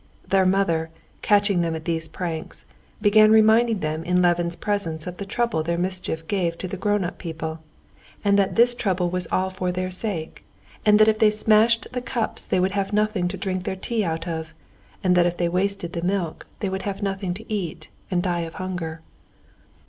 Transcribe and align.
Their 0.27 0.45
mother, 0.45 0.89
catching 1.21 1.61
them 1.61 1.75
at 1.75 1.85
these 1.85 2.07
pranks, 2.07 2.65
began 3.03 3.29
reminding 3.29 3.81
them 3.81 4.03
in 4.03 4.19
Levin's 4.19 4.55
presence 4.55 5.05
of 5.05 5.17
the 5.17 5.27
trouble 5.27 5.61
their 5.61 5.77
mischief 5.77 6.27
gave 6.27 6.57
to 6.57 6.67
the 6.67 6.75
grown 6.75 7.03
up 7.03 7.19
people, 7.19 7.59
and 8.25 8.35
that 8.39 8.55
this 8.55 8.73
trouble 8.73 9.11
was 9.11 9.27
all 9.31 9.51
for 9.51 9.71
their 9.71 9.91
sake, 9.91 10.43
and 10.87 10.97
that 10.97 11.07
if 11.07 11.19
they 11.19 11.29
smashed 11.29 11.85
the 11.91 12.01
cups 12.01 12.47
they 12.47 12.59
would 12.59 12.71
have 12.71 12.91
nothing 12.93 13.27
to 13.27 13.37
drink 13.37 13.63
their 13.63 13.75
tea 13.75 14.03
out 14.03 14.27
of, 14.27 14.55
and 15.03 15.15
that 15.15 15.27
if 15.27 15.37
they 15.37 15.47
wasted 15.47 15.93
the 15.93 16.01
milk, 16.01 16.47
they 16.61 16.67
would 16.69 16.81
have 16.81 17.03
nothing 17.03 17.35
to 17.35 17.53
eat, 17.53 17.89
and 18.09 18.23
die 18.23 18.39
of 18.41 18.55
hunger. 18.55 19.03